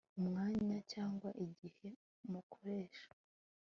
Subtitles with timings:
[0.19, 1.87] umwanya cyangwa igihe
[2.31, 3.09] mukoresha